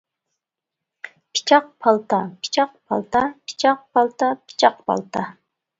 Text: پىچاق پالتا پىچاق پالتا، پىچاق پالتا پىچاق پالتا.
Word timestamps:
پىچاق 1.37 1.67
پالتا 1.85 2.23
پىچاق 2.47 2.75
پالتا، 2.89 3.25
پىچاق 3.45 3.87
پالتا 3.95 4.33
پىچاق 4.49 4.85
پالتا. 4.91 5.31